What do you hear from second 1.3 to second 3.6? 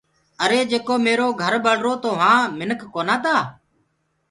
گھر ٻݪرو تو وهآ منک ڪونآ تآ